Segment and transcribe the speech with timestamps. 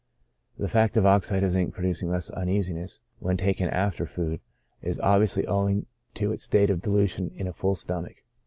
[0.57, 4.41] The fact of oxide of zinc producing less uneasiness v^hen taken after food
[4.81, 5.85] is obviously owing
[6.15, 8.15] to its state of dilution in a full stomach.